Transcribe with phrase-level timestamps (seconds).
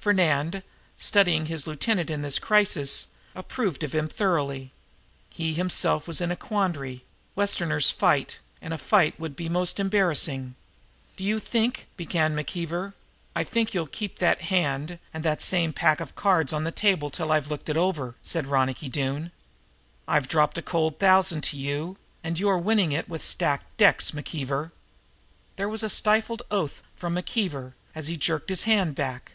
[0.00, 0.62] Fernand,
[0.96, 4.72] studying his lieutenant in this crisis, approved of him thoroughly.
[5.28, 7.04] He himself was in a quandary.
[7.36, 10.54] Westerners fight, and a fight would be most embarrassing.
[11.18, 12.94] "Do you think" began McKeever.
[13.36, 17.10] "I think you'll keep that hand and that same pack of cards on the table
[17.10, 19.30] till I've had it looked over," said Ronicky Doone.
[20.06, 24.70] "I've dropped a cold thousand to you, and you're winning it with stacked decks, McKeever."
[25.56, 29.32] There was a stifled oath from McKeever, as he jerked his hand back.